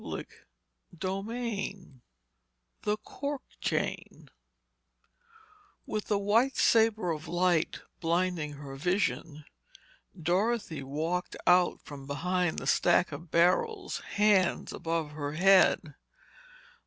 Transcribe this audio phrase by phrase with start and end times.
[0.03, 0.35] Chapter
[1.21, 2.01] VIII
[2.81, 4.31] THE CORK CHAIN
[5.85, 9.45] With the white sabre of light blinding her vision,
[10.19, 15.93] Dorothy walked out from behind the stack of barrels, hands above her head.